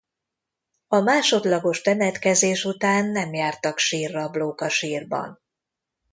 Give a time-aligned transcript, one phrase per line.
[0.87, 5.41] A másodlagos temetkezés után nem jártak sírrablók a sírban.